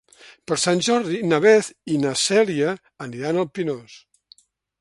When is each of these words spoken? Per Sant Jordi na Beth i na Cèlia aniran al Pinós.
Per 0.51 0.55
Sant 0.61 0.79
Jordi 0.87 1.19
na 1.33 1.39
Beth 1.43 1.69
i 1.97 1.99
na 2.05 2.15
Cèlia 2.23 2.75
aniran 3.07 3.43
al 3.43 3.49
Pinós. 3.59 4.01